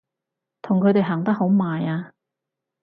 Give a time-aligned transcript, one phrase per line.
[0.63, 2.13] 同佢哋行得好埋啊！